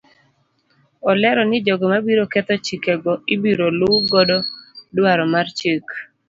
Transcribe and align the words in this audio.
Olero 1.09 1.41
ni 1.49 1.57
jogo 1.65 1.85
mabiro 1.93 2.23
ketho 2.33 2.55
chike 2.65 2.93
go 3.03 3.13
ibiro 3.33 3.67
luu 3.79 3.97
godo 4.11 4.37
dwaro 4.95 5.23
mar 5.33 5.47
chik. 5.57 5.85